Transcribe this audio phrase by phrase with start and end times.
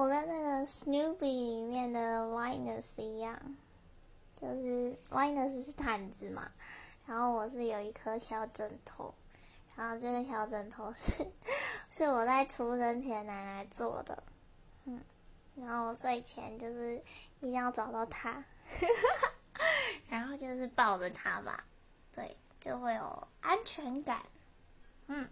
[0.00, 3.38] 我跟那个 Snoopy 里面的 Linus 一样，
[4.34, 6.50] 就是 Linus 是毯子嘛，
[7.06, 9.14] 然后我是有一颗小枕头，
[9.76, 11.30] 然后这个小枕头是
[11.90, 14.22] 是我在出生前奶奶做的，
[14.86, 15.02] 嗯，
[15.56, 16.96] 然后我睡前就是
[17.40, 18.42] 一定要找到它，
[20.08, 21.62] 然后就是抱着它吧，
[22.14, 24.22] 对，就会有安全感，
[25.08, 25.28] 嗯。